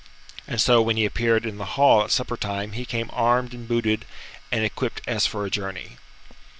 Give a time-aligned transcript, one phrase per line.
[0.47, 4.03] And so when he appeared in the hall at suppertime, he came armed and booted,
[4.51, 5.97] and equipped as for a journey.